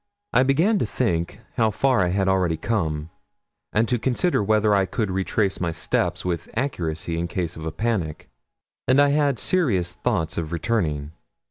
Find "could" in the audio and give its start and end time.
4.87-5.11